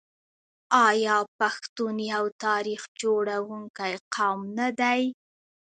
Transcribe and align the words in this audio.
آیا 0.87 1.17
پښتون 1.39 1.95
یو 2.13 2.25
تاریخ 2.45 2.81
جوړونکی 3.01 3.93
قوم 4.15 4.41
نه 4.57 4.69
دی؟ 4.79 5.01